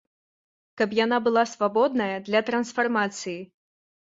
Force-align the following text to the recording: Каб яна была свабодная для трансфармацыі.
Каб 0.81 0.95
яна 0.99 1.19
была 1.27 1.43
свабодная 1.51 2.09
для 2.31 2.43
трансфармацыі. 2.49 3.39